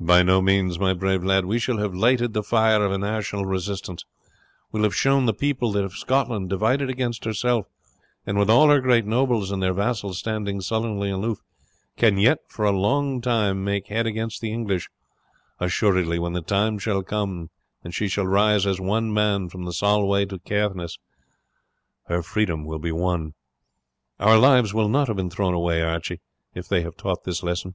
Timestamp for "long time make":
12.72-13.88